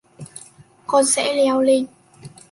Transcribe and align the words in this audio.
Con 0.85 1.05
sẽ 1.05 1.33
leo 1.33 1.61
lên 1.61 1.85